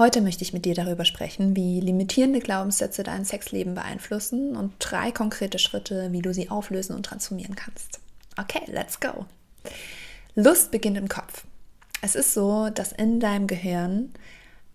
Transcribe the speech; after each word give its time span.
Heute 0.00 0.22
möchte 0.22 0.42
ich 0.44 0.54
mit 0.54 0.64
dir 0.64 0.74
darüber 0.74 1.04
sprechen, 1.04 1.54
wie 1.56 1.78
limitierende 1.78 2.38
Glaubenssätze 2.38 3.02
dein 3.02 3.26
Sexleben 3.26 3.74
beeinflussen 3.74 4.56
und 4.56 4.72
drei 4.78 5.12
konkrete 5.12 5.58
Schritte, 5.58 6.10
wie 6.10 6.22
du 6.22 6.32
sie 6.32 6.48
auflösen 6.48 6.96
und 6.96 7.04
transformieren 7.04 7.54
kannst. 7.54 8.00
Okay, 8.38 8.62
let's 8.68 8.98
go. 8.98 9.26
Lust 10.34 10.70
beginnt 10.70 10.96
im 10.96 11.10
Kopf. 11.10 11.44
Es 12.00 12.14
ist 12.14 12.32
so, 12.32 12.70
dass 12.70 12.92
in 12.92 13.20
deinem 13.20 13.46
Gehirn 13.46 14.14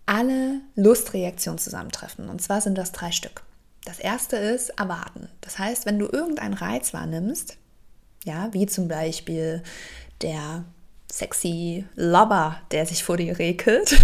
alle 0.06 0.60
Lustreaktionen 0.76 1.58
zusammentreffen. 1.58 2.28
Und 2.28 2.40
zwar 2.40 2.60
sind 2.60 2.78
das 2.78 2.92
drei 2.92 3.10
Stück. 3.10 3.42
Das 3.84 3.98
erste 3.98 4.36
ist 4.36 4.68
erwarten. 4.78 5.28
Das 5.40 5.58
heißt, 5.58 5.86
wenn 5.86 5.98
du 5.98 6.06
irgendeinen 6.06 6.54
Reiz 6.54 6.94
wahrnimmst, 6.94 7.56
ja, 8.24 8.54
wie 8.54 8.66
zum 8.66 8.86
Beispiel 8.86 9.64
der 10.22 10.66
sexy 11.10 11.84
Lover, 11.94 12.60
der 12.70 12.86
sich 12.86 13.04
vor 13.04 13.16
dir 13.16 13.38
regelt, 13.38 13.96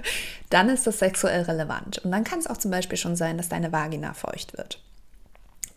dann 0.50 0.68
ist 0.68 0.86
das 0.86 0.98
sexuell 0.98 1.42
relevant. 1.42 1.98
Und 1.98 2.10
dann 2.10 2.24
kann 2.24 2.38
es 2.38 2.46
auch 2.46 2.56
zum 2.56 2.70
Beispiel 2.70 2.98
schon 2.98 3.16
sein, 3.16 3.36
dass 3.36 3.48
deine 3.48 3.72
Vagina 3.72 4.14
feucht 4.14 4.56
wird. 4.56 4.82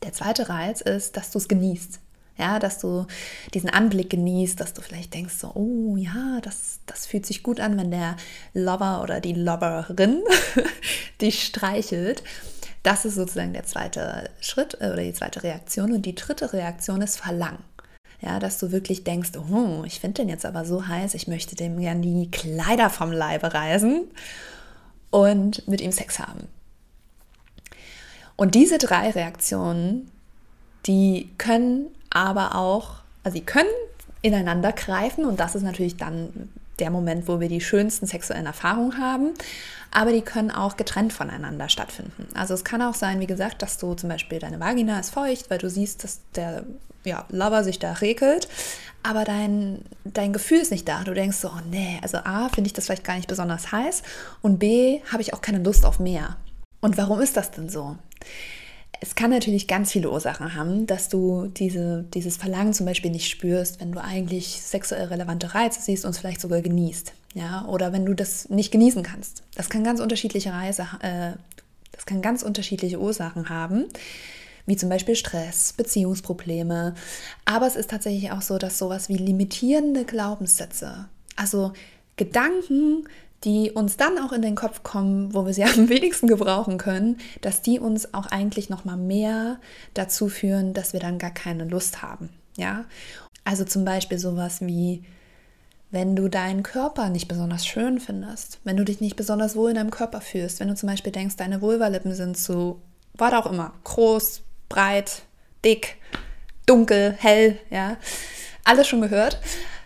Der 0.03 0.13
zweite 0.13 0.49
Reiz 0.49 0.81
ist, 0.81 1.17
dass 1.17 1.31
du 1.31 1.37
es 1.37 1.47
genießt. 1.47 1.99
Ja, 2.37 2.57
dass 2.57 2.79
du 2.79 3.05
diesen 3.53 3.69
Anblick 3.69 4.09
genießt, 4.09 4.59
dass 4.59 4.73
du 4.73 4.81
vielleicht 4.81 5.13
denkst 5.13 5.35
so, 5.35 5.51
oh 5.53 5.95
ja, 5.95 6.39
das, 6.41 6.79
das 6.87 7.05
fühlt 7.05 7.25
sich 7.25 7.43
gut 7.43 7.59
an, 7.59 7.77
wenn 7.77 7.91
der 7.91 8.15
Lover 8.53 9.03
oder 9.03 9.19
die 9.19 9.33
Loverin 9.33 10.23
dich 11.21 11.43
streichelt. 11.43 12.23
Das 12.83 13.05
ist 13.05 13.15
sozusagen 13.15 13.53
der 13.53 13.65
zweite 13.65 14.29
Schritt 14.39 14.77
äh, 14.81 14.87
oder 14.87 15.03
die 15.03 15.13
zweite 15.13 15.43
Reaktion. 15.43 15.91
Und 15.91 16.05
die 16.05 16.15
dritte 16.15 16.51
Reaktion 16.53 17.01
ist 17.01 17.17
Verlangen. 17.19 17.63
Ja, 18.21 18.39
dass 18.39 18.59
du 18.59 18.71
wirklich 18.71 19.03
denkst, 19.03 19.31
oh, 19.35 19.83
ich 19.83 19.99
finde 19.99 20.21
den 20.21 20.29
jetzt 20.29 20.45
aber 20.45 20.63
so 20.63 20.87
heiß, 20.87 21.15
ich 21.15 21.27
möchte 21.27 21.55
dem 21.55 21.79
gerne 21.79 22.01
die 22.01 22.29
Kleider 22.29 22.89
vom 22.91 23.11
Leibe 23.11 23.53
reißen 23.53 24.03
und 25.09 25.67
mit 25.67 25.81
ihm 25.81 25.91
Sex 25.91 26.19
haben. 26.19 26.47
Und 28.35 28.53
diese 28.55 28.77
drei 28.77 29.09
Reaktionen, 29.09 30.09
die 30.85 31.29
können 31.37 31.87
aber 32.11 32.55
auch, 32.55 32.95
also 33.23 33.37
sie 33.37 33.45
können 33.45 33.69
ineinander 34.21 34.71
greifen 34.71 35.25
und 35.25 35.39
das 35.39 35.55
ist 35.55 35.63
natürlich 35.63 35.97
dann 35.97 36.49
der 36.81 36.89
Moment, 36.89 37.27
wo 37.27 37.39
wir 37.39 37.47
die 37.47 37.61
schönsten 37.61 38.07
sexuellen 38.07 38.45
Erfahrungen 38.45 38.97
haben, 38.97 39.33
aber 39.91 40.11
die 40.11 40.21
können 40.21 40.51
auch 40.51 40.77
getrennt 40.77 41.13
voneinander 41.13 41.69
stattfinden. 41.69 42.27
Also 42.33 42.53
es 42.53 42.63
kann 42.63 42.81
auch 42.81 42.95
sein, 42.95 43.19
wie 43.19 43.27
gesagt, 43.27 43.61
dass 43.61 43.77
du 43.77 43.93
zum 43.93 44.09
Beispiel 44.09 44.39
deine 44.39 44.59
Vagina 44.59 44.99
ist 44.99 45.11
feucht, 45.11 45.49
weil 45.49 45.57
du 45.57 45.69
siehst, 45.69 46.03
dass 46.03 46.19
der 46.35 46.63
ja, 47.03 47.25
Lover 47.29 47.63
sich 47.63 47.79
da 47.79 47.93
regelt, 47.93 48.47
aber 49.03 49.23
dein, 49.23 49.83
dein 50.03 50.33
Gefühl 50.33 50.59
ist 50.59 50.71
nicht 50.71 50.87
da. 50.87 51.03
Du 51.03 51.13
denkst 51.13 51.37
so, 51.37 51.49
oh 51.49 51.61
nee, 51.69 51.99
also 52.01 52.17
A, 52.17 52.49
finde 52.49 52.67
ich 52.67 52.73
das 52.73 52.85
vielleicht 52.85 53.03
gar 53.03 53.15
nicht 53.15 53.27
besonders 53.27 53.71
heiß 53.71 54.03
und 54.41 54.59
B, 54.59 55.01
habe 55.11 55.21
ich 55.21 55.33
auch 55.33 55.41
keine 55.41 55.59
Lust 55.59 55.85
auf 55.85 55.99
mehr. 55.99 56.37
Und 56.79 56.97
warum 56.97 57.19
ist 57.21 57.37
das 57.37 57.51
denn 57.51 57.69
so? 57.69 57.97
Es 59.03 59.15
kann 59.15 59.31
natürlich 59.31 59.67
ganz 59.67 59.91
viele 59.91 60.11
Ursachen 60.11 60.53
haben, 60.55 60.85
dass 60.85 61.09
du 61.09 61.47
diese, 61.47 62.05
dieses 62.13 62.37
Verlangen 62.37 62.71
zum 62.71 62.85
Beispiel 62.85 63.09
nicht 63.09 63.29
spürst, 63.29 63.81
wenn 63.81 63.91
du 63.91 64.01
eigentlich 64.01 64.61
sexuell 64.61 65.05
relevante 65.05 65.55
Reize 65.55 65.81
siehst 65.81 66.05
und 66.05 66.11
es 66.11 66.19
vielleicht 66.19 66.39
sogar 66.39 66.61
genießt. 66.61 67.11
Ja? 67.33 67.65
Oder 67.65 67.93
wenn 67.93 68.05
du 68.05 68.13
das 68.13 68.49
nicht 68.49 68.71
genießen 68.71 69.01
kannst. 69.01 69.41
Das 69.55 69.69
kann 69.69 69.83
ganz 69.83 69.99
unterschiedliche 69.99 70.53
Reise, 70.53 70.87
äh, 71.01 71.31
das 71.91 72.05
kann 72.05 72.21
ganz 72.21 72.43
unterschiedliche 72.43 72.99
Ursachen 72.99 73.49
haben 73.49 73.85
wie 74.65 74.77
zum 74.77 74.89
Beispiel 74.89 75.15
Stress, 75.15 75.73
Beziehungsprobleme. 75.73 76.93
Aber 77.45 77.67
es 77.67 77.75
ist 77.75 77.89
tatsächlich 77.89 78.31
auch 78.31 78.41
so, 78.41 78.57
dass 78.57 78.77
sowas 78.77 79.09
wie 79.09 79.17
limitierende 79.17 80.05
Glaubenssätze, 80.05 81.09
also 81.35 81.73
Gedanken, 82.15 83.07
die 83.43 83.71
uns 83.71 83.97
dann 83.97 84.19
auch 84.19 84.31
in 84.31 84.41
den 84.41 84.55
Kopf 84.55 84.83
kommen, 84.83 85.33
wo 85.33 85.45
wir 85.45 85.53
sie 85.53 85.63
am 85.65 85.89
wenigsten 85.89 86.27
gebrauchen 86.27 86.77
können, 86.77 87.17
dass 87.41 87.61
die 87.61 87.79
uns 87.79 88.13
auch 88.13 88.27
eigentlich 88.27 88.69
noch 88.69 88.85
mal 88.85 88.97
mehr 88.97 89.59
dazu 89.93 90.29
führen, 90.29 90.73
dass 90.73 90.93
wir 90.93 90.99
dann 90.99 91.17
gar 91.17 91.31
keine 91.31 91.65
Lust 91.65 92.01
haben, 92.01 92.29
ja? 92.57 92.85
Also 93.43 93.65
zum 93.65 93.85
Beispiel 93.85 94.19
sowas 94.19 94.61
wie 94.61 95.03
wenn 95.91 96.15
du 96.15 96.29
deinen 96.29 96.63
Körper 96.63 97.09
nicht 97.09 97.27
besonders 97.27 97.65
schön 97.67 97.99
findest, 97.99 98.59
wenn 98.63 98.77
du 98.77 98.85
dich 98.85 99.01
nicht 99.01 99.17
besonders 99.17 99.57
wohl 99.57 99.71
in 99.71 99.75
deinem 99.75 99.91
Körper 99.91 100.21
fühlst, 100.21 100.59
wenn 100.59 100.69
du 100.69 100.75
zum 100.75 100.87
Beispiel 100.87 101.11
denkst, 101.11 101.35
deine 101.35 101.61
Vulvalippen 101.61 102.15
sind 102.15 102.37
zu, 102.37 102.81
was 103.13 103.33
auch 103.33 103.45
immer, 103.45 103.73
groß, 103.83 104.41
breit, 104.69 105.23
dick, 105.65 105.97
dunkel, 106.65 107.13
hell, 107.19 107.59
ja, 107.69 107.97
alles 108.63 108.87
schon 108.87 109.01
gehört. 109.01 109.39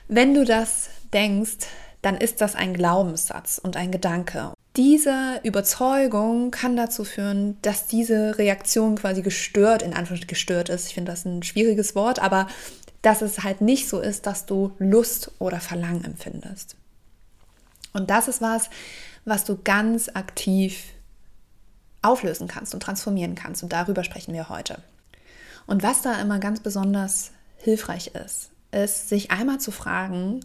Wenn 0.07 0.35
du 0.35 0.45
das 0.45 0.89
denkst, 1.11 1.65
dann 2.05 2.17
ist 2.17 2.39
das 2.39 2.55
ein 2.55 2.75
Glaubenssatz 2.75 3.57
und 3.57 3.77
ein 3.77 3.89
Gedanke. 3.89 4.53
Diese 4.75 5.39
Überzeugung 5.43 6.51
kann 6.51 6.77
dazu 6.77 7.03
führen, 7.03 7.57
dass 7.63 7.87
diese 7.87 8.37
Reaktion 8.37 8.95
quasi 8.95 9.23
gestört, 9.23 9.81
in 9.81 9.93
Anführungszeichen 9.93 10.27
gestört 10.27 10.69
ist. 10.69 10.87
Ich 10.87 10.93
finde 10.93 11.11
das 11.11 11.25
ein 11.25 11.41
schwieriges 11.41 11.95
Wort, 11.95 12.19
aber 12.19 12.47
dass 13.01 13.23
es 13.23 13.43
halt 13.43 13.61
nicht 13.61 13.89
so 13.89 13.99
ist, 13.99 14.27
dass 14.27 14.45
du 14.45 14.71
Lust 14.77 15.31
oder 15.39 15.59
Verlangen 15.59 16.03
empfindest. 16.03 16.75
Und 17.91 18.11
das 18.11 18.27
ist 18.27 18.39
was, 18.39 18.69
was 19.23 19.43
du 19.43 19.57
ganz 19.63 20.09
aktiv 20.09 20.83
auflösen 22.03 22.47
kannst 22.47 22.75
und 22.75 22.81
transformieren 22.81 23.33
kannst. 23.33 23.63
Und 23.63 23.73
darüber 23.73 24.03
sprechen 24.03 24.33
wir 24.33 24.49
heute. 24.49 24.77
Und 25.65 25.81
was 25.81 26.03
da 26.03 26.21
immer 26.21 26.37
ganz 26.37 26.59
besonders 26.59 27.31
hilfreich 27.57 28.11
ist, 28.13 28.51
ist, 28.71 29.09
sich 29.09 29.31
einmal 29.31 29.59
zu 29.59 29.71
fragen, 29.71 30.41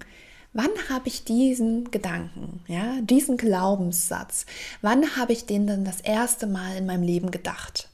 wann 0.52 0.70
habe 0.88 1.08
ich 1.08 1.24
diesen 1.24 1.90
Gedanken, 1.90 2.62
ja, 2.66 3.00
diesen 3.02 3.36
Glaubenssatz, 3.36 4.46
wann 4.82 5.16
habe 5.16 5.32
ich 5.32 5.46
den 5.46 5.66
denn 5.66 5.84
das 5.84 6.00
erste 6.00 6.46
Mal 6.46 6.76
in 6.76 6.86
meinem 6.86 7.02
Leben 7.02 7.30
gedacht? 7.30 7.88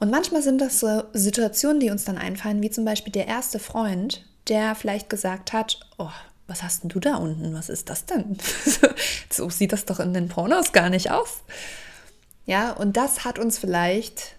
Und 0.00 0.10
manchmal 0.10 0.42
sind 0.42 0.60
das 0.60 0.80
so 0.80 1.04
Situationen, 1.12 1.80
die 1.80 1.90
uns 1.90 2.04
dann 2.04 2.18
einfallen, 2.18 2.62
wie 2.62 2.70
zum 2.70 2.84
Beispiel 2.84 3.12
der 3.12 3.28
erste 3.28 3.58
Freund, 3.58 4.24
der 4.48 4.74
vielleicht 4.74 5.08
gesagt 5.08 5.52
hat, 5.52 5.80
oh, 5.98 6.10
was 6.46 6.62
hast 6.64 6.82
denn 6.82 6.90
du 6.90 6.98
da 6.98 7.16
unten? 7.16 7.54
Was 7.54 7.68
ist 7.68 7.88
das 7.88 8.06
denn? 8.06 8.36
so 9.30 9.48
sieht 9.48 9.72
das 9.72 9.84
doch 9.84 10.00
in 10.00 10.12
den 10.12 10.28
Pornos 10.28 10.72
gar 10.72 10.90
nicht 10.90 11.12
aus. 11.12 11.42
Ja, 12.46 12.72
und 12.72 12.96
das 12.96 13.24
hat 13.24 13.38
uns 13.38 13.58
vielleicht 13.58 14.34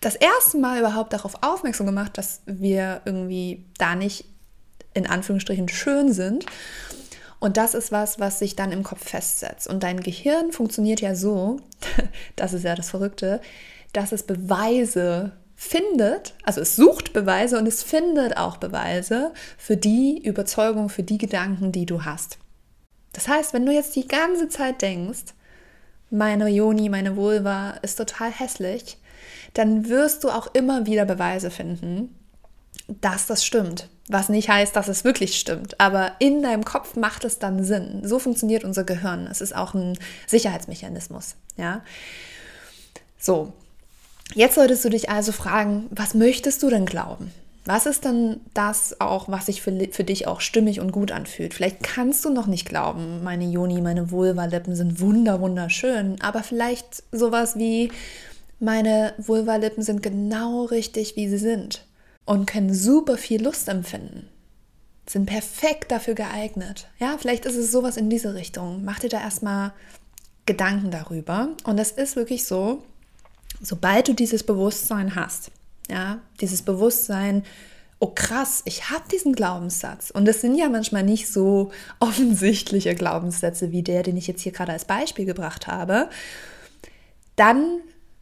das 0.00 0.16
erste 0.16 0.58
Mal 0.58 0.80
überhaupt 0.80 1.12
darauf 1.12 1.42
aufmerksam 1.42 1.86
gemacht, 1.86 2.18
dass 2.18 2.40
wir 2.46 3.02
irgendwie 3.04 3.64
da 3.78 3.94
nicht 3.94 4.24
in 4.94 5.06
Anführungsstrichen 5.06 5.68
schön 5.68 6.12
sind. 6.12 6.46
Und 7.38 7.56
das 7.56 7.74
ist 7.74 7.90
was, 7.90 8.20
was 8.20 8.38
sich 8.38 8.54
dann 8.54 8.70
im 8.70 8.82
Kopf 8.82 9.08
festsetzt. 9.08 9.66
Und 9.66 9.82
dein 9.82 10.00
Gehirn 10.00 10.52
funktioniert 10.52 11.00
ja 11.00 11.14
so, 11.14 11.60
das 12.36 12.52
ist 12.52 12.64
ja 12.64 12.74
das 12.74 12.90
Verrückte, 12.90 13.40
dass 13.92 14.12
es 14.12 14.22
Beweise 14.22 15.32
findet, 15.56 16.34
also 16.42 16.60
es 16.62 16.76
sucht 16.76 17.12
Beweise 17.12 17.58
und 17.58 17.66
es 17.66 17.82
findet 17.82 18.36
auch 18.38 18.56
Beweise 18.56 19.32
für 19.58 19.76
die 19.76 20.22
Überzeugung, 20.24 20.88
für 20.88 21.02
die 21.02 21.18
Gedanken, 21.18 21.70
die 21.70 21.84
du 21.84 22.04
hast. 22.04 22.38
Das 23.12 23.28
heißt, 23.28 23.52
wenn 23.52 23.66
du 23.66 23.72
jetzt 23.72 23.94
die 23.96 24.08
ganze 24.08 24.48
Zeit 24.48 24.80
denkst, 24.80 25.34
meine 26.10 26.48
Joni, 26.48 26.88
meine 26.88 27.16
Vulva 27.16 27.72
ist 27.82 27.96
total 27.96 28.30
hässlich, 28.30 28.98
dann 29.54 29.88
wirst 29.88 30.24
du 30.24 30.30
auch 30.30 30.54
immer 30.54 30.86
wieder 30.86 31.04
Beweise 31.04 31.50
finden, 31.50 32.14
dass 33.00 33.26
das 33.26 33.44
stimmt. 33.44 33.88
Was 34.08 34.28
nicht 34.28 34.48
heißt, 34.48 34.74
dass 34.74 34.88
es 34.88 35.04
wirklich 35.04 35.38
stimmt, 35.38 35.78
aber 35.78 36.12
in 36.18 36.42
deinem 36.42 36.64
Kopf 36.64 36.96
macht 36.96 37.24
es 37.24 37.38
dann 37.38 37.62
Sinn. 37.62 38.00
So 38.02 38.18
funktioniert 38.18 38.64
unser 38.64 38.82
Gehirn. 38.82 39.28
Es 39.30 39.40
ist 39.40 39.54
auch 39.54 39.72
ein 39.72 39.96
Sicherheitsmechanismus. 40.26 41.36
Ja? 41.56 41.82
So, 43.20 43.52
jetzt 44.34 44.56
solltest 44.56 44.84
du 44.84 44.88
dich 44.88 45.10
also 45.10 45.30
fragen, 45.30 45.86
was 45.90 46.14
möchtest 46.14 46.60
du 46.64 46.70
denn 46.70 46.86
glauben? 46.86 47.30
Was 47.66 47.86
ist 47.86 48.04
denn 48.04 48.40
das 48.52 49.00
auch, 49.00 49.28
was 49.28 49.46
sich 49.46 49.62
für, 49.62 49.70
für 49.92 50.02
dich 50.02 50.26
auch 50.26 50.40
stimmig 50.40 50.80
und 50.80 50.90
gut 50.90 51.12
anfühlt? 51.12 51.54
Vielleicht 51.54 51.84
kannst 51.84 52.24
du 52.24 52.30
noch 52.30 52.48
nicht 52.48 52.68
glauben, 52.68 53.22
meine 53.22 53.44
Joni, 53.44 53.80
meine 53.80 54.10
Vulva-Lippen 54.10 54.74
sind 54.74 54.98
wunder, 54.98 55.40
wunderschön, 55.40 56.16
aber 56.20 56.42
vielleicht 56.42 57.04
sowas 57.12 57.56
wie, 57.56 57.92
meine 58.58 59.14
Vulva-Lippen 59.18 59.84
sind 59.84 60.02
genau 60.02 60.64
richtig, 60.64 61.14
wie 61.14 61.28
sie 61.28 61.38
sind 61.38 61.84
und 62.24 62.46
können 62.46 62.74
super 62.74 63.16
viel 63.16 63.42
Lust 63.42 63.68
empfinden. 63.68 64.28
Sind 65.08 65.26
perfekt 65.26 65.90
dafür 65.90 66.14
geeignet. 66.14 66.88
Ja, 66.98 67.16
vielleicht 67.18 67.44
ist 67.44 67.56
es 67.56 67.72
sowas 67.72 67.96
in 67.96 68.10
diese 68.10 68.34
Richtung. 68.34 68.84
Mach 68.84 69.00
dir 69.00 69.08
da 69.08 69.20
erstmal 69.20 69.72
Gedanken 70.46 70.90
darüber. 70.90 71.48
Und 71.64 71.78
es 71.78 71.90
ist 71.90 72.16
wirklich 72.16 72.44
so, 72.44 72.82
sobald 73.60 74.08
du 74.08 74.14
dieses 74.14 74.42
Bewusstsein 74.42 75.14
hast, 75.14 75.50
ja, 75.88 76.20
dieses 76.40 76.62
Bewusstsein, 76.62 77.44
oh 77.98 78.12
krass, 78.14 78.62
ich 78.64 78.90
habe 78.90 79.04
diesen 79.12 79.34
Glaubenssatz. 79.34 80.10
Und 80.10 80.26
das 80.26 80.40
sind 80.40 80.56
ja 80.56 80.68
manchmal 80.68 81.02
nicht 81.02 81.30
so 81.30 81.70
offensichtliche 82.00 82.94
Glaubenssätze 82.94 83.70
wie 83.72 83.82
der, 83.82 84.02
den 84.02 84.16
ich 84.16 84.26
jetzt 84.26 84.42
hier 84.42 84.52
gerade 84.52 84.72
als 84.72 84.84
Beispiel 84.84 85.24
gebracht 85.24 85.66
habe. 85.66 86.08
Dann 87.36 87.80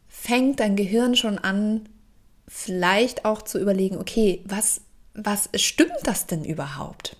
fängt 0.09 0.61
dein 0.61 0.77
Gehirn 0.77 1.17
schon 1.17 1.39
an, 1.39 1.89
vielleicht 2.49 3.25
auch 3.25 3.43
zu 3.43 3.59
überlegen, 3.59 3.99
okay, 3.99 4.43
was, 4.45 4.81
was 5.15 5.51
stimmt 5.55 5.93
das 6.05 6.27
denn 6.27 6.45
überhaupt? 6.45 7.17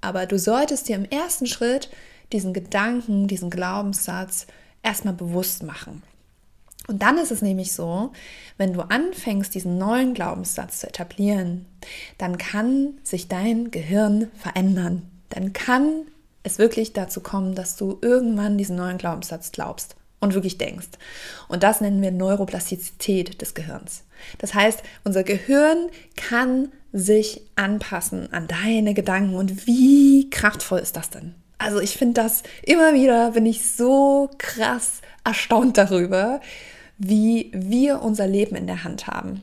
Aber 0.00 0.26
du 0.26 0.38
solltest 0.38 0.88
dir 0.88 0.96
im 0.96 1.04
ersten 1.04 1.46
Schritt 1.46 1.90
diesen 2.32 2.54
Gedanken, 2.54 3.28
diesen 3.28 3.50
Glaubenssatz 3.50 4.46
erstmal 4.82 5.14
bewusst 5.14 5.62
machen. 5.62 6.02
Und 6.86 7.02
dann 7.02 7.18
ist 7.18 7.30
es 7.30 7.42
nämlich 7.42 7.72
so, 7.72 8.12
wenn 8.56 8.72
du 8.72 8.80
anfängst, 8.80 9.54
diesen 9.54 9.76
neuen 9.76 10.14
Glaubenssatz 10.14 10.80
zu 10.80 10.88
etablieren, 10.88 11.66
dann 12.16 12.38
kann 12.38 12.94
sich 13.02 13.28
dein 13.28 13.70
Gehirn 13.70 14.30
verändern. 14.34 15.02
Dann 15.28 15.52
kann 15.52 16.06
es 16.42 16.58
wirklich 16.58 16.92
dazu 16.92 17.20
kommen, 17.20 17.54
dass 17.54 17.76
du 17.76 17.98
irgendwann 18.00 18.56
diesen 18.56 18.76
neuen 18.76 18.96
Glaubenssatz 18.96 19.52
glaubst 19.52 19.96
und 20.20 20.34
wirklich 20.34 20.58
denkst. 20.58 20.88
Und 21.48 21.62
das 21.62 21.80
nennen 21.80 22.02
wir 22.02 22.12
Neuroplastizität 22.12 23.40
des 23.40 23.54
Gehirns. 23.54 24.04
Das 24.38 24.54
heißt, 24.54 24.82
unser 25.04 25.24
Gehirn 25.24 25.88
kann 26.16 26.70
sich 26.92 27.42
anpassen 27.56 28.32
an 28.32 28.46
deine 28.46 28.94
Gedanken. 28.94 29.34
Und 29.34 29.66
wie 29.66 30.28
kraftvoll 30.30 30.80
ist 30.80 30.96
das 30.96 31.10
denn? 31.10 31.34
Also 31.58 31.80
ich 31.80 31.96
finde 31.96 32.22
das 32.22 32.42
immer 32.62 32.94
wieder, 32.94 33.32
bin 33.32 33.46
ich 33.46 33.70
so 33.70 34.30
krass 34.38 35.00
erstaunt 35.24 35.76
darüber, 35.76 36.40
wie 36.98 37.50
wir 37.54 38.02
unser 38.02 38.26
Leben 38.26 38.56
in 38.56 38.66
der 38.66 38.84
Hand 38.84 39.06
haben. 39.06 39.42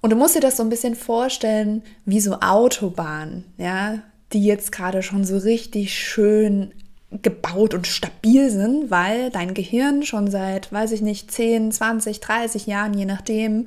Und 0.00 0.10
du 0.10 0.16
musst 0.16 0.34
dir 0.34 0.40
das 0.40 0.58
so 0.58 0.62
ein 0.62 0.68
bisschen 0.68 0.96
vorstellen 0.96 1.82
wie 2.04 2.20
so 2.20 2.40
Autobahnen, 2.40 3.44
ja, 3.56 4.02
die 4.32 4.44
jetzt 4.44 4.72
gerade 4.72 5.02
schon 5.02 5.24
so 5.24 5.38
richtig 5.38 5.98
schön 5.98 6.74
gebaut 7.22 7.74
und 7.74 7.86
stabil 7.86 8.50
sind, 8.50 8.90
weil 8.90 9.30
dein 9.30 9.54
Gehirn 9.54 10.02
schon 10.02 10.30
seit, 10.30 10.72
weiß 10.72 10.92
ich 10.92 11.00
nicht, 11.00 11.30
10, 11.30 11.72
20, 11.72 12.20
30 12.20 12.66
Jahren, 12.66 12.94
je 12.94 13.04
nachdem, 13.04 13.66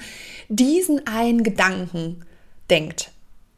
diesen 0.49 1.05
einen 1.07 1.43
Gedanken 1.43 2.25
denkt. 2.69 3.11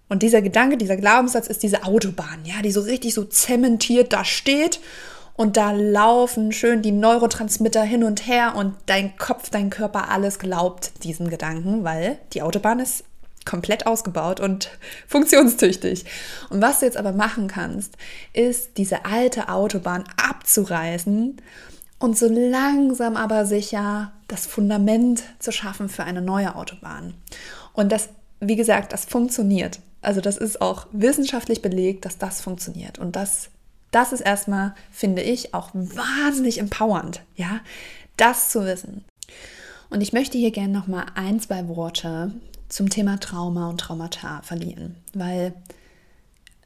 Und 0.08 0.24
dieser 0.24 0.42
Gedanke, 0.42 0.78
dieser 0.78 0.98
Glaubenssatz 0.98 1.48
ist 1.48 1.64
diese 1.64 1.84
Autobahn, 1.84 2.40
ja, 2.44 2.62
die 2.64 2.72
so 2.72 2.82
richtig 2.82 3.14
so 3.14 3.24
zementiert 3.24 4.12
da 4.12 4.26
steht 4.26 4.80
und 5.36 5.56
da 5.56 5.72
laufen 5.72 6.52
schön 6.52 6.82
die 6.82 6.92
Neurotransmitter 6.92 7.84
hin 7.84 8.04
und 8.04 8.28
her 8.28 8.56
und 8.58 8.76
dein 8.88 9.16
Kopf, 9.18 9.50
dein 9.50 9.70
Körper, 9.70 10.10
alles 10.10 10.40
glaubt 10.40 11.04
diesen 11.04 11.30
Gedanken, 11.30 11.84
weil 11.84 12.18
die 12.34 12.42
Autobahn 12.42 12.80
ist 12.80 13.06
komplett 13.50 13.88
ausgebaut 13.88 14.40
und 14.40 14.70
funktionstüchtig. 15.08 16.06
Und 16.50 16.62
was 16.62 16.80
du 16.80 16.86
jetzt 16.86 16.98
aber 16.98 17.12
machen 17.12 17.48
kannst, 17.48 17.98
ist 18.34 18.78
diese 18.78 19.06
alte 19.06 19.50
Autobahn 19.50 20.04
abzureißen 20.18 21.42
und 21.98 22.18
so 22.18 22.28
langsam 22.30 23.18
aber 23.18 23.46
sicher 23.46 24.14
das 24.28 24.46
Fundament 24.46 25.24
zu 25.40 25.52
schaffen 25.52 25.90
für 25.90 26.04
eine 26.04 26.22
neue 26.22 26.56
Autobahn. 26.56 27.16
Und 27.74 27.92
das, 27.92 28.10
wie 28.40 28.56
gesagt, 28.56 28.94
das 28.94 29.06
funktioniert. 29.06 29.80
Also 30.02 30.22
das 30.22 30.38
ist 30.38 30.62
auch 30.62 30.88
wissenschaftlich 30.92 31.62
belegt, 31.62 32.06
dass 32.06 32.18
das 32.18 32.42
funktioniert. 32.42 33.00
Und 33.00 33.16
das, 33.16 33.50
das 33.92 34.14
ist 34.14 34.22
erstmal, 34.22 34.76
finde 34.92 35.24
ich, 35.24 35.54
auch 35.54 35.72
wahnsinnig 35.74 36.60
empowernd, 36.60 37.22
ja, 37.36 37.60
das 38.16 38.50
zu 38.50 38.64
wissen. 38.64 39.04
Und 39.90 40.02
ich 40.02 40.14
möchte 40.14 40.38
hier 40.38 40.52
gerne 40.52 40.72
noch 40.72 40.88
mal 40.88 41.08
ein, 41.16 41.40
zwei 41.40 41.68
Worte 41.68 42.32
zum 42.70 42.90
Thema 42.90 43.20
Trauma 43.20 43.70
und 43.70 43.80
Traumata 43.80 44.42
verlieren, 44.44 44.96
weil 45.14 45.54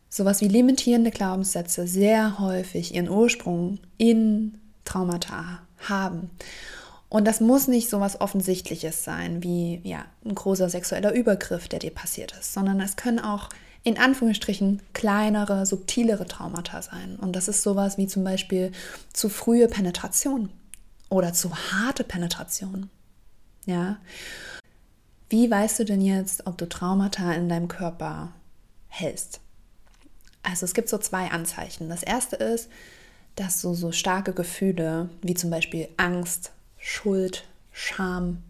sowas 0.09 0.41
wie 0.41 0.47
limitierende 0.47 1.11
Glaubenssätze 1.11 1.87
sehr 1.87 2.39
häufig 2.39 2.93
ihren 2.93 3.09
Ursprung 3.09 3.79
in 3.97 4.59
Traumata 4.85 5.59
haben. 5.89 6.29
Und 7.09 7.25
das 7.25 7.41
muss 7.41 7.67
nicht 7.67 7.89
so 7.89 7.99
was 7.99 8.21
Offensichtliches 8.21 9.03
sein, 9.03 9.43
wie 9.43 9.81
ja, 9.83 10.05
ein 10.25 10.35
großer 10.35 10.69
sexueller 10.69 11.13
Übergriff, 11.13 11.67
der 11.67 11.79
dir 11.79 11.91
passiert 11.91 12.33
ist, 12.39 12.53
sondern 12.53 12.79
es 12.81 12.95
können 12.95 13.19
auch 13.19 13.49
in 13.83 13.97
Anführungsstrichen 13.97 14.81
kleinere, 14.93 15.65
subtilere 15.65 16.25
Traumata 16.25 16.81
sein. 16.81 17.17
Und 17.17 17.35
das 17.35 17.47
ist 17.47 17.61
sowas 17.63 17.97
wie 17.97 18.07
zum 18.07 18.23
Beispiel 18.23 18.71
zu 19.13 19.29
frühe 19.29 19.67
Penetration 19.67 20.49
oder 21.09 21.33
zu 21.33 21.55
harte 21.55 22.03
Penetration. 22.03 22.89
Ja. 23.65 23.97
Wie 25.33 25.49
weißt 25.49 25.79
du 25.79 25.85
denn 25.85 26.01
jetzt, 26.01 26.45
ob 26.45 26.59
du 26.59 26.69
Traumata 26.69 27.33
in 27.33 27.49
deinem 27.49 27.67
Körper 27.67 28.33
hältst? 28.87 29.39
Also 30.43 30.63
es 30.63 30.75
gibt 30.75 30.89
so 30.89 30.99
zwei 30.99 31.31
Anzeichen. 31.31 31.89
Das 31.89 32.03
erste 32.03 32.35
ist, 32.35 32.69
dass 33.35 33.59
du 33.59 33.73
so 33.73 33.91
starke 33.91 34.33
Gefühle 34.33 35.09
wie 35.23 35.33
zum 35.33 35.49
Beispiel 35.49 35.87
Angst, 35.97 36.51
Schuld, 36.77 37.47
Scham, 37.71 38.43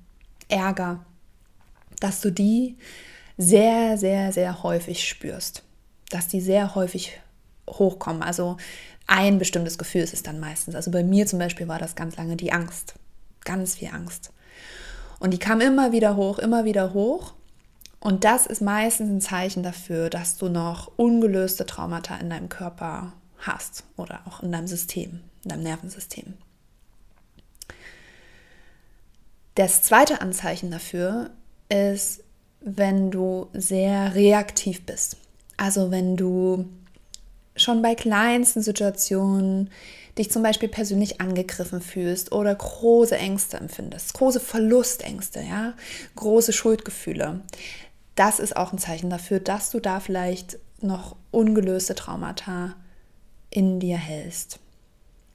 Ärger, 0.49 1.05
dass 2.01 2.19
du 2.19 2.33
die 2.33 2.75
sehr, 3.37 3.97
sehr, 3.97 4.33
sehr 4.33 4.61
häufig 4.61 5.07
spürst. 5.07 5.63
Dass 6.09 6.27
die 6.27 6.41
sehr 6.41 6.75
häufig 6.75 7.17
hochkommen. 7.69 8.23
Also 8.23 8.57
ein 9.07 9.39
bestimmtes 9.39 9.77
Gefühl 9.77 10.01
ist 10.01 10.13
es 10.13 10.23
dann 10.23 10.41
meistens. 10.41 10.75
Also 10.75 10.91
bei 10.91 11.05
mir 11.05 11.27
zum 11.27 11.39
Beispiel 11.39 11.69
war 11.69 11.79
das 11.79 11.95
ganz 11.95 12.17
lange 12.17 12.35
die 12.35 12.51
Angst. 12.51 12.95
Ganz 13.45 13.75
viel 13.75 13.87
Angst. 13.87 14.33
Und 15.23 15.31
die 15.31 15.39
kam 15.39 15.61
immer 15.61 15.93
wieder 15.93 16.17
hoch, 16.17 16.37
immer 16.37 16.65
wieder 16.65 16.93
hoch. 16.93 17.33
Und 18.01 18.25
das 18.25 18.45
ist 18.45 18.61
meistens 18.61 19.09
ein 19.09 19.21
Zeichen 19.21 19.63
dafür, 19.63 20.09
dass 20.09 20.37
du 20.37 20.49
noch 20.49 20.91
ungelöste 20.97 21.65
Traumata 21.65 22.17
in 22.17 22.29
deinem 22.29 22.49
Körper 22.49 23.13
hast 23.37 23.85
oder 23.95 24.19
auch 24.27 24.43
in 24.43 24.51
deinem 24.51 24.67
System, 24.67 25.21
in 25.45 25.49
deinem 25.49 25.63
Nervensystem. 25.63 26.33
Das 29.55 29.81
zweite 29.81 30.19
Anzeichen 30.19 30.71
dafür 30.71 31.29
ist, 31.69 32.21
wenn 32.59 33.09
du 33.09 33.47
sehr 33.53 34.15
reaktiv 34.15 34.85
bist. 34.85 35.15
Also 35.55 35.89
wenn 35.89 36.17
du 36.17 36.65
schon 37.55 37.81
bei 37.81 37.95
kleinsten 37.95 38.61
Situationen 38.61 39.69
dich 40.17 40.31
zum 40.31 40.43
Beispiel 40.43 40.69
persönlich 40.69 41.21
angegriffen 41.21 41.81
fühlst 41.81 42.31
oder 42.31 42.53
große 42.53 43.17
Ängste 43.17 43.57
empfindest, 43.57 44.13
große 44.13 44.39
Verlustängste, 44.39 45.41
ja, 45.41 45.73
große 46.15 46.53
Schuldgefühle. 46.53 47.41
Das 48.15 48.39
ist 48.39 48.55
auch 48.55 48.71
ein 48.71 48.77
Zeichen 48.77 49.09
dafür, 49.09 49.39
dass 49.39 49.71
du 49.71 49.79
da 49.79 49.99
vielleicht 49.99 50.59
noch 50.81 51.15
ungelöste 51.31 51.95
Traumata 51.95 52.75
in 53.49 53.79
dir 53.79 53.97
hältst. 53.97 54.59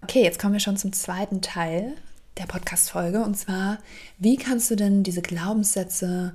Okay, 0.02 0.22
jetzt 0.22 0.38
kommen 0.38 0.52
wir 0.52 0.60
schon 0.60 0.76
zum 0.76 0.92
zweiten 0.92 1.42
Teil 1.42 1.94
der 2.36 2.46
Podcast-Folge 2.46 3.24
und 3.24 3.36
zwar, 3.36 3.78
wie 4.18 4.36
kannst 4.36 4.70
du 4.70 4.76
denn 4.76 5.02
diese 5.02 5.22
Glaubenssätze, 5.22 6.34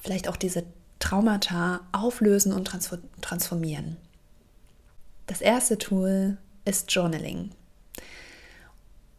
vielleicht 0.00 0.28
auch 0.28 0.36
diese 0.36 0.64
Traumata 0.98 1.80
auflösen 1.92 2.52
und 2.52 2.68
transformieren? 3.20 3.98
Das 5.28 5.40
erste 5.40 5.78
Tool 5.78 6.38
ist 6.64 6.92
Journaling. 6.92 7.50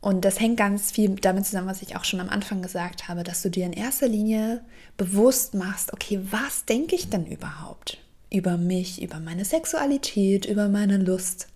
Und 0.02 0.26
das 0.26 0.40
hängt 0.40 0.58
ganz 0.58 0.92
viel 0.92 1.16
damit 1.16 1.46
zusammen, 1.46 1.70
was 1.70 1.82
ich 1.82 1.96
auch 1.96 2.04
schon 2.04 2.20
am 2.20 2.28
Anfang 2.28 2.62
gesagt 2.62 3.08
habe, 3.08 3.24
dass 3.24 3.42
du 3.42 3.50
dir 3.50 3.66
in 3.66 3.72
erster 3.72 4.08
Linie 4.10 4.62
bewusst 4.98 5.54
machst, 5.54 5.94
okay, 5.94 6.20
was 6.30 6.66
denke 6.66 6.96
ich 6.96 7.10
denn 7.10 7.26
überhaupt 7.26 8.00
über 8.30 8.58
mich, 8.58 9.02
über 9.02 9.20
meine 9.20 9.46
Sexualität, 9.46 10.46
über 10.46 10.68
meine 10.68 10.98
Lust? 10.98 11.48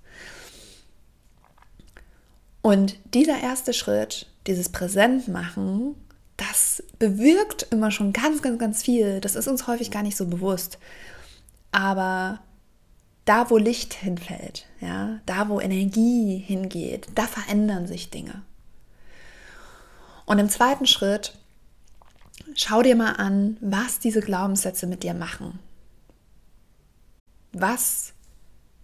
Und 2.62 2.98
dieser 3.14 3.42
erste 3.42 3.74
Schritt, 3.74 4.28
dieses 4.46 4.70
Präsentmachen, 4.70 5.96
das 6.38 6.84
bewirkt 7.00 7.68
immer 7.72 7.92
schon 7.92 8.14
ganz, 8.14 8.42
ganz, 8.42 8.60
ganz 8.60 8.84
viel. 8.84 9.20
Das 9.20 9.36
ist 9.36 9.48
uns 9.48 9.68
häufig 9.68 9.92
gar 9.92 10.04
nicht 10.04 10.16
so 10.16 10.26
bewusst. 10.26 10.78
Aber 11.72 12.40
da, 13.28 13.50
wo 13.50 13.58
Licht 13.58 13.94
hinfällt, 13.94 14.66
ja, 14.80 15.20
da, 15.26 15.50
wo 15.50 15.60
Energie 15.60 16.38
hingeht, 16.38 17.08
da 17.14 17.24
verändern 17.24 17.86
sich 17.86 18.10
Dinge. 18.10 18.42
Und 20.26 20.40
im 20.40 20.50
zweiten 20.50 20.88
Schritt, 20.88 21.34
schau 22.56 22.82
dir 22.82 22.96
mal 22.96 23.14
an, 23.14 23.58
was 23.60 24.00
diese 24.00 24.22
Glaubenssätze 24.22 24.88
mit 24.88 25.04
dir 25.04 25.14
machen. 25.14 25.60
Was 27.52 28.14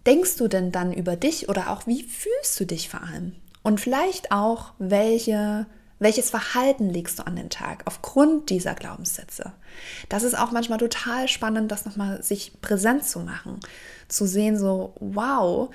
denkst 0.06 0.36
du 0.36 0.48
denn 0.48 0.72
dann 0.72 0.92
über 0.92 1.16
dich 1.16 1.48
oder 1.48 1.70
auch 1.70 1.86
wie 1.86 2.02
fühlst 2.02 2.58
du 2.60 2.66
dich 2.66 2.88
vor 2.88 3.02
allem? 3.02 3.34
Und 3.62 3.80
vielleicht 3.80 4.30
auch, 4.30 4.72
welche 4.78 5.66
welches 6.04 6.30
Verhalten 6.30 6.90
legst 6.90 7.18
du 7.18 7.26
an 7.26 7.34
den 7.34 7.50
Tag 7.50 7.82
aufgrund 7.86 8.50
dieser 8.50 8.74
Glaubenssätze? 8.74 9.52
Das 10.08 10.22
ist 10.22 10.38
auch 10.38 10.52
manchmal 10.52 10.78
total 10.78 11.28
spannend, 11.28 11.72
das 11.72 11.86
nochmal 11.86 12.22
sich 12.22 12.60
präsent 12.60 13.04
zu 13.04 13.20
machen, 13.20 13.58
zu 14.06 14.26
sehen, 14.26 14.58
so, 14.58 14.94
wow, 15.00 15.70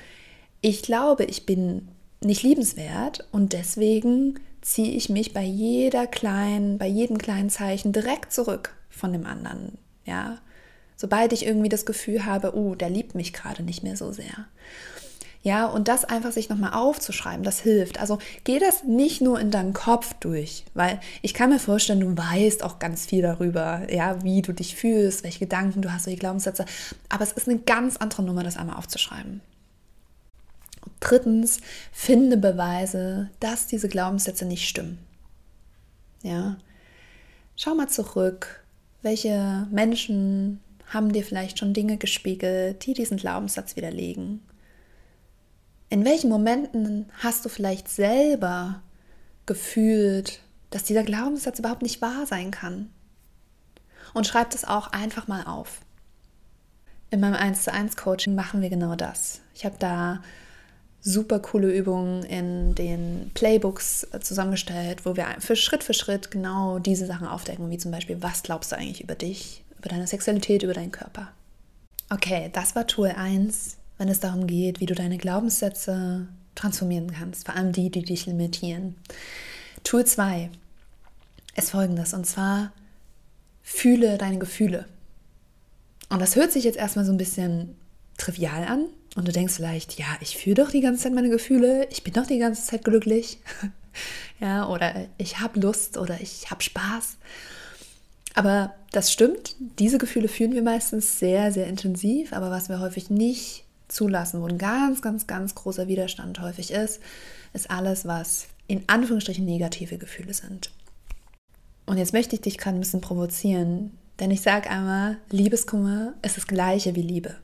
ich 0.62 0.84
glaube, 0.84 1.26
ich 1.26 1.46
bin 1.46 1.90
nicht 2.24 2.44
liebenswert 2.44 3.28
und 3.32 3.54
deswegen 3.54 4.40
ziehe 4.62 4.92
ich 4.92 5.10
mich 5.10 5.34
bei 5.34 5.44
jeder 5.44 6.06
kleinen, 6.06 6.78
bei 6.78 6.88
jedem 6.88 7.18
kleinen 7.18 7.50
Zeichen 7.50 7.92
direkt 7.92 8.32
zurück 8.32 8.76
von 8.90 9.12
dem 9.12 9.26
anderen, 9.26 9.78
ja. 10.06 10.38
Sobald 10.96 11.32
ich 11.32 11.46
irgendwie 11.46 11.70
das 11.70 11.86
Gefühl 11.86 12.26
habe, 12.26 12.56
oh, 12.56 12.76
der 12.76 12.90
liebt 12.90 13.16
mich 13.16 13.32
gerade 13.32 13.64
nicht 13.64 13.84
mehr 13.84 13.96
so 13.96 14.12
sehr. 14.12 14.48
Ja, 15.42 15.68
und 15.68 15.88
das 15.88 16.04
einfach 16.04 16.34
sich 16.34 16.50
nochmal 16.50 16.74
aufzuschreiben, 16.74 17.44
das 17.44 17.62
hilft. 17.62 18.00
Also 18.00 18.20
geh 18.44 18.60
das 18.60 18.84
nicht 18.84 19.22
nur 19.22 19.40
in 19.40 19.52
deinem 19.52 19.72
Kopf 19.74 20.14
durch, 20.20 20.66
weil 20.74 21.00
ich 21.22 21.34
kann 21.34 21.50
mir 21.50 21.60
vorstellen, 21.60 22.02
du 22.02 22.18
weißt 22.18 22.62
auch 22.62 22.78
ganz 22.78 23.06
viel 23.06 23.22
darüber, 23.22 23.88
ja, 23.90 24.22
wie 24.22 24.42
du 24.42 24.52
dich 24.52 24.76
fühlst, 24.76 25.24
welche 25.24 25.40
Gedanken 25.40 25.82
du 25.82 25.94
hast, 25.94 26.08
welche 26.08 26.20
Glaubenssätze. 26.20 26.66
Aber 27.08 27.24
es 27.24 27.32
ist 27.32 27.48
eine 27.48 27.60
ganz 27.60 27.96
andere 27.96 28.24
Nummer, 28.24 28.44
das 28.44 28.58
einmal 28.58 28.76
aufzuschreiben. 28.76 29.40
Drittens, 31.00 31.62
finde 31.94 32.36
Beweise, 32.36 33.30
dass 33.40 33.68
diese 33.68 33.88
Glaubenssätze 33.88 34.46
nicht 34.46 34.68
stimmen. 34.68 35.00
Ja, 36.22 36.58
schau 37.56 37.76
mal 37.76 37.88
zurück, 37.88 38.62
welche 39.02 39.68
Menschen 39.72 40.60
haben 40.88 41.14
dir 41.14 41.24
vielleicht 41.24 41.60
schon 41.60 41.74
Dinge 41.74 41.96
gespiegelt, 41.96 42.86
die 42.86 42.94
diesen 42.94 43.16
Glaubenssatz 43.16 43.78
widerlegen. 43.78 44.42
In 45.90 46.06
welchen 46.06 46.30
Momenten 46.30 47.10
hast 47.22 47.44
du 47.46 47.50
vielleicht 47.50 47.90
selber 47.90 48.82
gefühlt, 49.46 50.40
dass 50.70 50.84
dieser 50.84 51.04
Glaubenssatz 51.04 51.60
überhaupt 51.60 51.82
nicht 51.82 52.02
wahr 52.02 52.26
sein 52.28 52.52
kann? 52.52 52.90
Und 54.14 54.28
schreib 54.28 54.52
das 54.52 54.66
auch 54.66 54.92
einfach 54.92 55.28
mal 55.28 55.44
auf. 55.44 55.82
In 57.12 57.20
meinem 57.20 57.36
1 57.36 57.64
zu 57.64 57.74
1 57.74 57.98
Coaching 57.98 58.36
machen 58.36 58.62
wir 58.62 58.70
genau 58.70 58.96
das. 58.96 59.42
Ich 59.56 59.66
habe 59.66 59.76
da 59.80 60.22
super 61.02 61.40
coole 61.40 61.72
Übungen 61.74 62.24
in 62.24 62.76
den 62.76 63.32
Playbooks 63.34 64.08
äh, 64.12 64.20
zusammengestellt, 64.20 65.06
wo 65.06 65.16
wir 65.16 65.26
für 65.40 65.56
Schritt 65.56 65.84
für 65.84 65.94
Schritt 65.94 66.30
genau 66.30 66.78
diese 66.78 67.06
Sachen 67.06 67.28
aufdecken, 67.28 67.70
wie 67.70 67.78
zum 67.78 67.92
Beispiel, 67.92 68.22
was 68.22 68.44
glaubst 68.44 68.72
du 68.72 68.76
eigentlich 68.76 69.02
über 69.02 69.16
dich, 69.16 69.64
über 69.80 69.90
deine 69.90 70.08
Sexualität, 70.08 70.62
über 70.62 70.74
deinen 70.74 70.92
Körper. 70.92 71.32
Okay, 72.10 72.50
das 72.54 72.76
war 72.76 72.86
Tool 72.86 73.08
1, 73.08 73.78
wenn 74.00 74.08
es 74.08 74.20
darum 74.20 74.48
geht, 74.48 74.80
wie 74.80 74.88
du 74.88 74.96
deine 74.96 75.20
Glaubenssätze 75.20 76.28
transformieren 76.56 77.12
kannst, 77.12 77.46
vor 77.46 77.56
allem 77.56 77.72
die, 77.72 77.92
die 77.92 78.02
dich 78.02 78.26
limitieren. 78.26 78.96
Tool 79.84 80.06
2 80.06 80.50
ist 81.56 81.70
folgendes, 81.70 82.14
und 82.16 82.26
zwar 82.26 82.72
fühle 83.62 84.18
deine 84.18 84.40
Gefühle. 84.40 84.86
Und 86.10 86.20
das 86.20 86.36
hört 86.36 86.52
sich 86.52 86.64
jetzt 86.64 86.78
erstmal 86.78 87.06
so 87.06 87.12
ein 87.12 87.18
bisschen 87.18 87.76
trivial 88.18 88.64
an, 88.66 88.88
und 89.16 89.28
du 89.28 89.32
denkst 89.32 89.56
vielleicht, 89.56 89.98
ja, 89.98 90.06
ich 90.22 90.38
fühle 90.38 90.56
doch 90.56 90.72
die 90.72 90.82
ganze 90.82 91.04
Zeit 91.04 91.14
meine 91.14 91.30
Gefühle, 91.30 91.88
ich 91.90 92.04
bin 92.04 92.14
doch 92.14 92.28
die 92.28 92.38
ganze 92.38 92.64
Zeit 92.64 92.84
glücklich. 92.84 93.40
ja, 94.40 94.68
oder 94.68 95.08
ich 95.18 95.40
habe 95.40 95.60
Lust 95.60 95.98
oder 95.98 96.20
ich 96.22 96.50
habe 96.52 96.62
Spaß. 96.62 97.18
Aber 98.36 98.74
das 98.92 99.12
stimmt, 99.12 99.56
diese 99.80 99.98
Gefühle 99.98 100.28
fühlen 100.28 100.54
wir 100.54 100.62
meistens 100.62 101.20
sehr, 101.20 101.52
sehr 101.52 101.68
intensiv, 101.68 102.34
aber 102.34 102.52
was 102.52 102.70
wir 102.70 102.80
häufig 102.80 103.10
nicht 103.10 103.64
zulassen, 103.90 104.42
wo 104.42 104.48
ein 104.48 104.58
ganz, 104.58 105.02
ganz, 105.02 105.28
ganz 105.28 105.56
großer 105.56 105.88
Widerstand 105.88 106.40
häufig 106.40 106.72
ist, 106.72 107.02
ist 107.54 107.70
alles, 107.70 108.06
was 108.06 108.48
in 108.68 108.84
Anführungsstrichen 108.88 109.46
negative 109.46 109.98
Gefühle 109.98 110.34
sind. 110.34 110.72
Und 111.86 111.98
jetzt 111.98 112.14
möchte 112.14 112.36
ich 112.36 112.42
dich 112.42 112.58
gerade 112.58 112.78
ein 112.78 112.82
bisschen 112.82 113.02
provozieren, 113.02 113.98
denn 114.20 114.32
ich 114.32 114.42
sage 114.42 114.70
einmal, 114.70 115.18
Liebeskummer 115.30 116.14
ist 116.22 116.38
das 116.38 116.46
gleiche 116.46 116.96
wie 116.96 117.02
Liebe. 117.02 117.36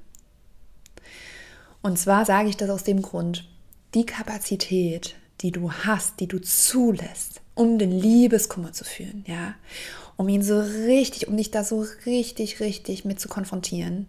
Und 1.81 1.97
zwar 1.97 2.25
sage 2.25 2.49
ich 2.49 2.57
das 2.57 2.69
aus 2.69 2.83
dem 2.83 3.01
Grund, 3.01 3.47
die 3.93 4.05
Kapazität, 4.05 5.15
die 5.41 5.51
du 5.51 5.71
hast, 5.71 6.19
die 6.19 6.27
du 6.27 6.39
zulässt, 6.39 7.41
um 7.55 7.79
den 7.79 7.91
Liebeskummer 7.91 8.73
zu 8.73 8.83
fühlen, 8.83 9.23
ja, 9.27 9.55
um 10.17 10.29
ihn 10.29 10.43
so 10.43 10.59
richtig, 10.59 11.27
um 11.27 11.37
dich 11.37 11.51
da 11.51 11.63
so 11.63 11.85
richtig, 12.05 12.59
richtig 12.59 13.05
mit 13.05 13.19
zu 13.19 13.27
konfrontieren, 13.27 14.07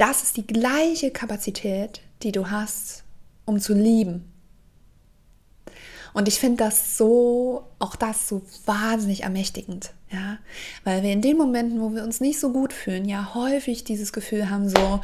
das 0.00 0.22
ist 0.22 0.38
die 0.38 0.46
gleiche 0.46 1.10
Kapazität, 1.10 2.00
die 2.22 2.32
du 2.32 2.50
hast, 2.50 3.04
um 3.44 3.60
zu 3.60 3.74
lieben. 3.74 4.24
Und 6.14 6.26
ich 6.26 6.40
finde 6.40 6.64
das 6.64 6.96
so, 6.96 7.64
auch 7.78 7.96
das 7.96 8.26
so 8.26 8.40
wahnsinnig 8.64 9.24
ermächtigend, 9.24 9.92
ja, 10.10 10.38
weil 10.84 11.02
wir 11.02 11.12
in 11.12 11.20
den 11.20 11.36
Momenten, 11.36 11.82
wo 11.82 11.94
wir 11.94 12.02
uns 12.02 12.20
nicht 12.20 12.40
so 12.40 12.50
gut 12.50 12.72
fühlen, 12.72 13.04
ja 13.04 13.34
häufig 13.34 13.84
dieses 13.84 14.12
Gefühl 14.12 14.48
haben, 14.48 14.70
so, 14.70 15.00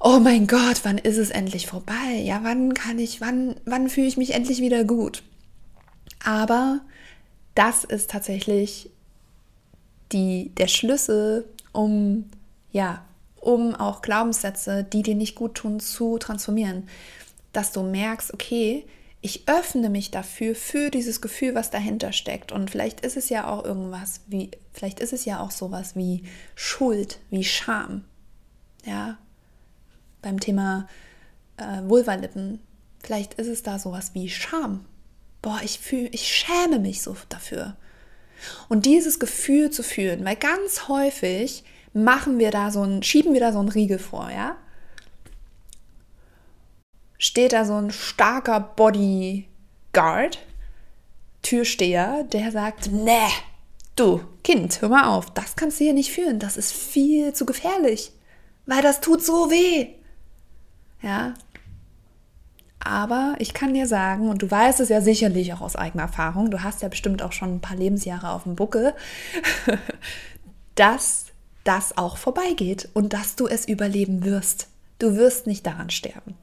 oh 0.00 0.18
mein 0.18 0.48
Gott, 0.48 0.80
wann 0.82 0.98
ist 0.98 1.16
es 1.16 1.30
endlich 1.30 1.68
vorbei? 1.68 2.20
Ja, 2.22 2.40
wann 2.42 2.74
kann 2.74 2.98
ich, 2.98 3.20
wann, 3.20 3.54
wann 3.64 3.88
fühle 3.88 4.08
ich 4.08 4.16
mich 4.16 4.34
endlich 4.34 4.60
wieder 4.60 4.82
gut? 4.84 5.22
Aber 6.24 6.80
das 7.54 7.84
ist 7.84 8.10
tatsächlich 8.10 8.90
die, 10.10 10.50
der 10.56 10.66
Schlüssel, 10.66 11.46
um, 11.72 12.28
ja, 12.72 13.02
um 13.42 13.74
auch 13.74 14.02
Glaubenssätze, 14.02 14.84
die 14.84 15.02
dir 15.02 15.16
nicht 15.16 15.34
gut 15.34 15.56
tun, 15.56 15.80
zu 15.80 16.16
transformieren. 16.18 16.88
Dass 17.52 17.72
du 17.72 17.82
merkst, 17.82 18.32
okay, 18.32 18.86
ich 19.20 19.48
öffne 19.48 19.90
mich 19.90 20.10
dafür, 20.10 20.54
für 20.54 20.90
dieses 20.90 21.20
Gefühl, 21.20 21.54
was 21.54 21.70
dahinter 21.70 22.12
steckt. 22.12 22.52
Und 22.52 22.70
vielleicht 22.70 23.00
ist 23.00 23.16
es 23.16 23.28
ja 23.28 23.48
auch 23.48 23.64
irgendwas 23.64 24.20
wie, 24.26 24.52
vielleicht 24.72 25.00
ist 25.00 25.12
es 25.12 25.24
ja 25.24 25.40
auch 25.40 25.50
sowas 25.50 25.96
wie 25.96 26.24
Schuld, 26.54 27.18
wie 27.30 27.44
Scham. 27.44 28.04
Ja, 28.84 29.18
beim 30.22 30.40
Thema 30.40 30.88
äh, 31.56 31.82
Vulvalippen, 31.88 32.60
vielleicht 33.02 33.34
ist 33.34 33.48
es 33.48 33.62
da 33.62 33.78
sowas 33.78 34.12
wie 34.14 34.30
Scham. 34.30 34.84
Boah, 35.40 35.60
ich 35.64 35.80
fühle, 35.80 36.08
ich 36.08 36.28
schäme 36.28 36.78
mich 36.78 37.02
so 37.02 37.16
dafür. 37.28 37.76
Und 38.68 38.86
dieses 38.86 39.18
Gefühl 39.18 39.70
zu 39.70 39.82
fühlen, 39.82 40.24
weil 40.24 40.36
ganz 40.36 40.88
häufig 40.88 41.64
machen 41.92 42.38
wir 42.38 42.50
da 42.50 42.70
so 42.70 42.82
ein, 42.82 43.02
schieben 43.02 43.32
wir 43.32 43.40
da 43.40 43.52
so 43.52 43.58
einen 43.58 43.68
Riegel 43.68 43.98
vor, 43.98 44.30
ja? 44.30 44.56
Steht 47.18 47.52
da 47.52 47.64
so 47.64 47.74
ein 47.74 47.90
starker 47.90 48.60
Bodyguard, 48.60 50.38
Türsteher, 51.42 52.24
der 52.24 52.50
sagt, 52.50 52.90
nee, 52.90 53.28
du 53.96 54.20
Kind, 54.42 54.80
hör 54.80 54.88
mal 54.88 55.04
auf, 55.04 55.30
das 55.32 55.54
kannst 55.54 55.78
du 55.78 55.84
hier 55.84 55.92
nicht 55.92 56.12
fühlen, 56.12 56.38
das 56.38 56.56
ist 56.56 56.72
viel 56.72 57.32
zu 57.32 57.46
gefährlich, 57.46 58.12
weil 58.66 58.82
das 58.82 59.00
tut 59.00 59.22
so 59.24 59.50
weh. 59.50 59.88
Ja. 61.00 61.34
Aber 62.80 63.36
ich 63.38 63.54
kann 63.54 63.74
dir 63.74 63.86
sagen, 63.86 64.28
und 64.28 64.42
du 64.42 64.50
weißt 64.50 64.80
es 64.80 64.88
ja 64.88 65.00
sicherlich 65.00 65.52
auch 65.52 65.60
aus 65.60 65.76
eigener 65.76 66.04
Erfahrung, 66.04 66.50
du 66.50 66.64
hast 66.64 66.82
ja 66.82 66.88
bestimmt 66.88 67.22
auch 67.22 67.30
schon 67.30 67.54
ein 67.54 67.60
paar 67.60 67.76
Lebensjahre 67.76 68.30
auf 68.30 68.42
dem 68.42 68.56
Buckel, 68.56 68.94
dass 70.74 71.26
das 71.64 71.96
auch 71.96 72.16
vorbeigeht 72.16 72.88
und 72.94 73.12
dass 73.12 73.36
du 73.36 73.46
es 73.46 73.66
überleben 73.66 74.24
wirst. 74.24 74.68
Du 74.98 75.16
wirst 75.16 75.46
nicht 75.46 75.66
daran 75.66 75.90
sterben. 75.90 76.34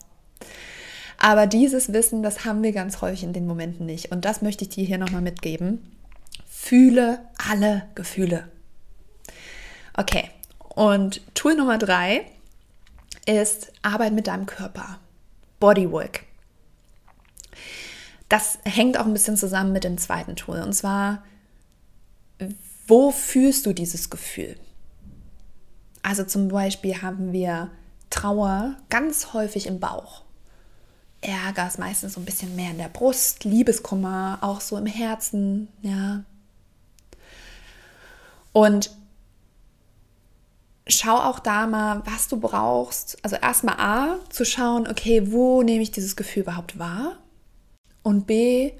Aber 1.18 1.48
dieses 1.48 1.92
Wissen, 1.92 2.24
das 2.24 2.46
haben 2.46 2.64
wir 2.64 2.72
ganz 2.72 3.02
häufig 3.02 3.24
in 3.24 3.34
den 3.34 3.46
Momenten 3.46 3.86
nicht. 3.86 4.12
Und 4.12 4.24
das 4.24 4.42
möchte 4.42 4.64
ich 4.64 4.70
dir 4.70 4.86
hier 4.86 4.98
nochmal 4.98 5.22
mitgeben. 5.22 5.96
Fühle 6.48 7.20
alle 7.50 7.86
Gefühle. 7.96 8.48
Okay, 9.96 10.30
und 10.76 11.22
Tool 11.36 11.56
Nummer 11.56 11.78
drei 11.78 12.26
ist 13.26 13.74
Arbeit 13.82 14.14
mit 14.14 14.28
deinem 14.28 14.46
Körper, 14.46 15.00
Bodywork. 15.60 16.24
Das 18.30 18.60
hängt 18.64 18.98
auch 18.98 19.06
ein 19.06 19.14
bisschen 19.14 19.36
zusammen 19.36 19.74
mit 19.74 19.84
dem 19.84 19.98
zweiten 19.98 20.38
Tool. 20.38 20.62
Und 20.62 20.74
zwar, 20.74 21.24
wo 22.88 23.12
fühlst 23.12 23.66
du 23.66 23.74
dieses 23.74 24.10
Gefühl? 24.10 24.56
Also 26.01 26.24
zum 26.24 26.48
Beispiel 26.48 27.01
haben 27.01 27.34
wir 27.34 27.70
Trauer 28.10 28.75
ganz 28.89 29.34
häufig 29.34 29.68
im 29.68 29.79
Bauch. 29.79 30.24
Ärger 31.22 31.68
ist 31.68 31.79
meistens 31.79 32.13
so 32.13 32.22
ein 32.22 32.25
bisschen 32.25 32.56
mehr 32.56 32.72
in 32.72 32.77
der 32.77 32.89
Brust, 32.89 33.44
Liebeskummer 33.44 34.39
auch 34.41 34.62
so 34.62 34.77
im 34.77 34.86
Herzen, 34.86 35.68
ja. 35.82 36.24
Und 38.53 38.91
schau 40.88 41.18
auch 41.18 41.39
da 41.39 41.68
mal, 41.68 42.01
was 42.06 42.27
du 42.27 42.39
brauchst. 42.39 43.18
Also 43.24 43.36
erstmal 43.36 43.75
A, 43.79 44.20
zu 44.29 44.46
schauen, 44.46 44.88
okay, 44.88 45.32
wo 45.32 45.62
nehme 45.62 45.84
ich 45.84 45.91
dieses 45.91 46.15
Gefühl 46.15 46.44
überhaupt 46.44 46.79
wahr? 46.79 47.18
Und 48.01 48.25
B, 48.27 48.72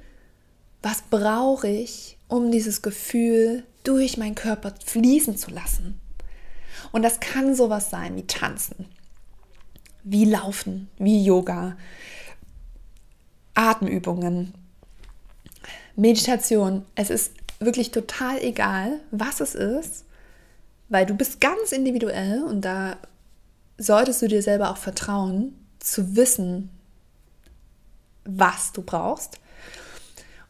was 0.82 1.04
brauche 1.10 1.68
ich, 1.68 2.18
um 2.28 2.52
dieses 2.52 2.82
Gefühl 2.82 3.64
durch 3.84 4.18
meinen 4.18 4.36
Körper 4.36 4.74
fließen 4.84 5.38
zu 5.38 5.52
lassen? 5.52 6.00
Und 6.92 7.02
das 7.04 7.20
kann 7.20 7.56
sowas 7.56 7.90
sein 7.90 8.16
wie 8.16 8.28
Tanzen, 8.28 8.86
wie 10.04 10.26
Laufen, 10.26 10.90
wie 10.98 11.24
Yoga, 11.24 11.78
Atemübungen, 13.54 14.54
Meditation. 15.96 16.86
Es 16.96 17.10
ist 17.10 17.34
wirklich 17.60 17.92
total 17.92 18.40
egal, 18.42 19.00
was 19.12 19.42
es 19.42 19.56
ist 19.56 20.06
weil 20.90 21.06
du 21.06 21.14
bist 21.14 21.40
ganz 21.40 21.72
individuell 21.72 22.44
und 22.44 22.62
da 22.62 22.98
solltest 23.78 24.22
du 24.22 24.28
dir 24.28 24.42
selber 24.42 24.72
auch 24.72 24.78
vertrauen, 24.78 25.56
zu 25.80 26.16
wissen, 26.16 26.70
was 28.26 28.74
du 28.74 28.82
brauchst 28.82 29.40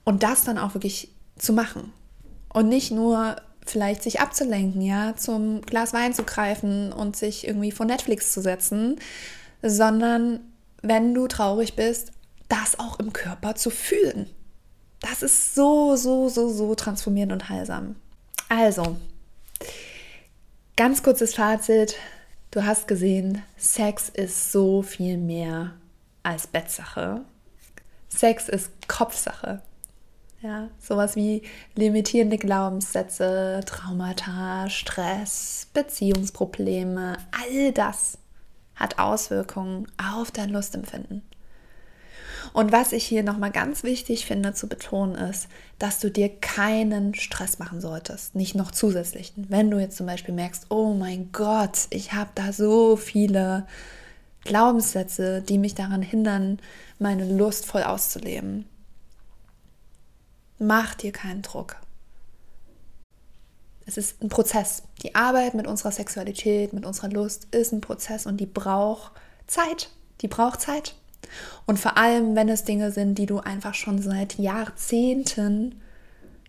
und 0.06 0.24
das 0.24 0.44
dann 0.44 0.58
auch 0.58 0.74
wirklich 0.74 1.12
zu 1.38 1.54
machen. 1.54 1.94
Und 2.52 2.68
nicht 2.68 2.90
nur 2.90 3.36
vielleicht 3.72 4.04
sich 4.04 4.20
abzulenken, 4.20 4.82
ja, 4.82 5.16
zum 5.16 5.62
Glas 5.62 5.94
Wein 5.94 6.14
zu 6.14 6.24
greifen 6.24 6.92
und 6.92 7.16
sich 7.16 7.48
irgendwie 7.48 7.72
vor 7.72 7.86
Netflix 7.86 8.34
zu 8.34 8.42
setzen, 8.42 9.00
sondern 9.62 10.40
wenn 10.82 11.14
du 11.14 11.28
traurig 11.28 11.76
bist, 11.76 12.12
das 12.48 12.80
auch 12.80 13.00
im 13.00 13.14
Körper 13.14 13.56
zu 13.56 13.70
fühlen. 13.70 14.30
Das 15.02 15.24
ist 15.24 15.56
so, 15.56 15.96
so, 15.96 16.30
so, 16.30 16.50
so 16.50 16.76
transformierend 16.76 17.32
und 17.32 17.50
heilsam. 17.50 17.96
Also, 18.50 18.98
Ganz 20.80 21.04
kurzes 21.04 21.36
Fazit. 21.36 21.98
Du 22.52 22.64
hast 22.64 22.88
gesehen, 22.88 23.44
Sex 23.58 24.08
ist 24.08 24.54
so 24.54 24.82
viel 24.82 25.18
mehr 25.18 25.74
als 26.24 26.48
Bettsache. 26.48 27.20
Sex 28.08 28.48
ist 28.48 28.72
Kopfsache. 28.88 29.62
Ja, 30.42 30.70
sowas 30.80 31.18
wie 31.18 31.42
limitierende 31.76 32.38
Glaubenssätze, 32.38 33.60
Traumata, 33.66 34.70
Stress, 34.70 35.68
Beziehungsprobleme, 35.74 37.18
all 37.32 37.74
das 37.74 38.18
hat 38.74 39.00
Auswirkungen 39.00 39.88
auf 39.98 40.32
dein 40.32 40.50
Lustempfinden. 40.50 41.24
Und 42.54 42.72
was 42.72 42.94
ich 42.94 43.04
hier 43.04 43.22
nochmal 43.22 43.52
ganz 43.52 43.84
wichtig 43.84 44.26
finde 44.26 44.54
zu 44.54 44.68
betonen 44.68 45.16
ist, 45.16 45.50
dass 45.78 46.00
du 46.00 46.10
dir 46.10 46.30
keinen 46.30 47.14
Stress 47.16 47.60
machen 47.60 47.82
solltest, 47.82 48.34
nicht 48.34 48.56
noch 48.56 48.72
zusätzlichen. 48.72 49.48
Wenn 49.50 49.70
du 49.70 49.78
jetzt 49.78 49.98
zum 49.98 50.06
Beispiel 50.06 50.34
merkst, 50.34 50.68
oh 50.70 50.94
mein 50.94 51.34
Gott, 51.34 51.88
ich 51.90 52.14
habe 52.14 52.30
da 52.36 52.54
so 52.54 52.96
viele 52.96 53.68
Glaubenssätze, 54.46 55.42
die 55.42 55.58
mich 55.58 55.76
daran 55.76 56.02
hindern, 56.02 56.60
meine 56.98 57.30
Lust 57.30 57.66
voll 57.66 57.84
auszuleben 57.84 58.66
Mach 60.60 60.94
dir 60.94 61.14
keinen 61.14 61.42
Druck. 61.42 61.78
Es 63.86 63.98
ist 63.98 64.22
ein 64.22 64.30
Prozess. 64.30 64.84
Die 65.02 65.16
Arbeit 65.16 65.54
mit 65.56 65.66
unserer 65.66 65.92
Sexualität, 65.92 66.74
mit 66.74 66.86
unserer 66.86 67.10
Lust 67.10 67.48
ist 67.52 67.72
ein 67.72 67.82
Prozess 67.82 68.26
und 68.26 68.38
die 68.38 68.46
braucht 68.46 69.14
Zeit. 69.48 69.90
Die 70.22 70.28
braucht 70.28 70.62
Zeit. 70.62 70.96
Und 71.66 71.80
vor 71.80 71.98
allem, 71.98 72.36
wenn 72.36 72.50
es 72.50 72.66
Dinge 72.66 72.92
sind, 72.92 73.16
die 73.16 73.26
du 73.26 73.40
einfach 73.40 73.74
schon 73.74 74.02
seit 74.02 74.38
Jahrzehnten 74.38 75.82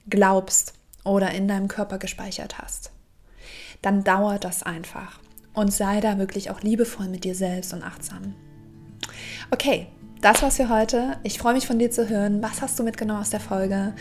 glaubst 0.09 0.75
oder 1.05 1.31
in 1.31 1.47
deinem 1.47 1.69
Körper 1.69 1.99
gespeichert 1.99 2.59
hast, 2.59 2.91
dann 3.81 4.03
dauert 4.03 4.43
das 4.45 4.65
einfach. 4.65 5.21
Und 5.55 5.73
sei 5.73 6.01
da 6.01 6.19
wirklich 6.19 6.51
auch 6.51 6.63
liebevoll 6.63 7.09
mit 7.09 7.25
dir 7.25 7.35
selbst 7.35 7.73
und 7.73 7.83
achtsam. 7.83 8.35
Okay, 9.51 9.87
das 10.21 10.43
war's 10.43 10.57
für 10.57 10.69
heute. 10.69 11.17
Ich 11.23 11.39
freue 11.39 11.55
mich 11.55 11.67
von 11.67 11.79
dir 11.79 11.91
zu 11.91 12.09
hören. 12.09 12.43
Was 12.43 12.63
hast 12.63 12.79
du 12.79 12.83
mitgenommen 12.83 13.21
aus 13.21 13.31
der 13.31 13.41
Folge? 13.41 13.93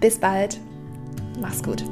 Bis 0.00 0.18
bald. 0.18 0.58
Mach's 1.40 1.62
gut. 1.62 1.84